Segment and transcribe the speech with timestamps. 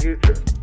[0.00, 0.59] future.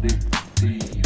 [0.00, 0.08] the,
[0.60, 0.97] the